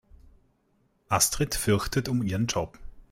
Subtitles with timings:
[1.09, 2.79] Astrid fürchtet um ihren Job.